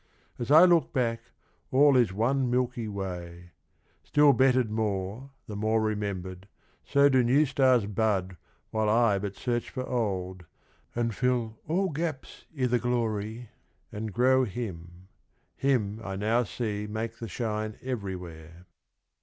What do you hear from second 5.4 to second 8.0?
the more remembered, so Do new stars